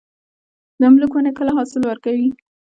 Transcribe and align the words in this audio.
د 0.79 0.81
املوک 0.87 1.11
ونې 1.13 1.31
کله 1.37 1.51
حاصل 1.57 1.81
ورکوي؟ 1.87 2.29